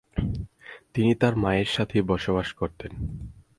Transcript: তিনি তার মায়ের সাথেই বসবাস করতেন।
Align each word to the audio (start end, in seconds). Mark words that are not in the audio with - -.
তিনি 0.93 1.11
তার 1.15 1.33
মায়ের 1.35 1.69
সাথেই 1.71 2.01
বসবাস 2.01 2.49
করতেন। 2.53 2.91